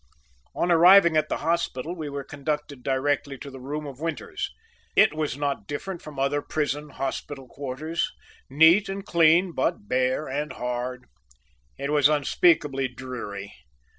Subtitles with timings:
[0.55, 4.49] On arriving at the hospital we were conducted directly to the room of Winters.
[4.95, 8.11] It was not different from other prison hospital quarters
[8.49, 11.05] neat and clean, but bare and hard,
[11.77, 13.53] it was unspeakably dreary.